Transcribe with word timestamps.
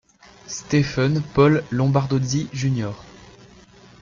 Stephen 0.47 1.21
Paul 1.35 1.63
Lombardozzi, 1.69 2.49
Jr. 2.53 2.93